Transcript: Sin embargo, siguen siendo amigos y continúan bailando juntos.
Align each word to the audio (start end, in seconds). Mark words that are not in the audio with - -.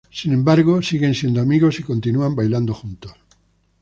Sin 0.09 0.33
embargo, 0.33 0.81
siguen 0.81 1.13
siendo 1.13 1.41
amigos 1.41 1.79
y 1.79 1.83
continúan 1.83 2.35
bailando 2.35 2.73
juntos. 2.73 3.13